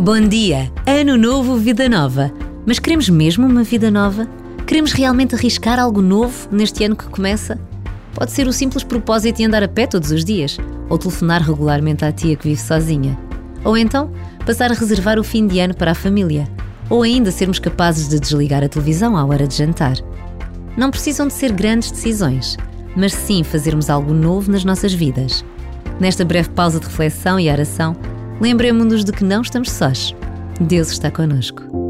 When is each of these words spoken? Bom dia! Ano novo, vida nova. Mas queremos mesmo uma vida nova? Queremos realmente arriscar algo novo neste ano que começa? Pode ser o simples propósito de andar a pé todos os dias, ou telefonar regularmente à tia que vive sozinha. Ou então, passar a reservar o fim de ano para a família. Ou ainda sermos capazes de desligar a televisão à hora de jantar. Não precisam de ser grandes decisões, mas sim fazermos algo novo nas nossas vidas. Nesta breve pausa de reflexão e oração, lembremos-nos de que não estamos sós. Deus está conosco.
Bom 0.00 0.20
dia! 0.20 0.72
Ano 0.86 1.16
novo, 1.16 1.56
vida 1.56 1.88
nova. 1.88 2.32
Mas 2.64 2.78
queremos 2.78 3.08
mesmo 3.08 3.44
uma 3.44 3.64
vida 3.64 3.90
nova? 3.90 4.28
Queremos 4.64 4.92
realmente 4.92 5.34
arriscar 5.34 5.76
algo 5.80 6.00
novo 6.00 6.48
neste 6.52 6.84
ano 6.84 6.94
que 6.94 7.08
começa? 7.08 7.58
Pode 8.14 8.30
ser 8.30 8.46
o 8.46 8.52
simples 8.52 8.84
propósito 8.84 9.38
de 9.38 9.44
andar 9.44 9.64
a 9.64 9.66
pé 9.66 9.88
todos 9.88 10.12
os 10.12 10.24
dias, 10.24 10.56
ou 10.88 10.98
telefonar 10.98 11.42
regularmente 11.42 12.04
à 12.04 12.12
tia 12.12 12.36
que 12.36 12.48
vive 12.48 12.60
sozinha. 12.60 13.18
Ou 13.64 13.76
então, 13.76 14.12
passar 14.46 14.70
a 14.70 14.74
reservar 14.74 15.18
o 15.18 15.24
fim 15.24 15.48
de 15.48 15.58
ano 15.58 15.74
para 15.74 15.90
a 15.90 15.96
família. 15.96 16.46
Ou 16.88 17.02
ainda 17.02 17.32
sermos 17.32 17.58
capazes 17.58 18.08
de 18.08 18.20
desligar 18.20 18.62
a 18.62 18.68
televisão 18.68 19.16
à 19.16 19.24
hora 19.24 19.48
de 19.48 19.56
jantar. 19.56 19.96
Não 20.76 20.92
precisam 20.92 21.26
de 21.26 21.32
ser 21.32 21.50
grandes 21.50 21.90
decisões, 21.90 22.56
mas 22.94 23.12
sim 23.12 23.42
fazermos 23.42 23.90
algo 23.90 24.14
novo 24.14 24.48
nas 24.48 24.64
nossas 24.64 24.94
vidas. 24.94 25.44
Nesta 25.98 26.24
breve 26.24 26.50
pausa 26.50 26.78
de 26.78 26.86
reflexão 26.86 27.40
e 27.40 27.50
oração, 27.50 27.96
lembremos-nos 28.40 29.04
de 29.04 29.12
que 29.12 29.24
não 29.24 29.42
estamos 29.42 29.70
sós. 29.70 30.14
Deus 30.60 30.90
está 30.90 31.10
conosco. 31.10 31.87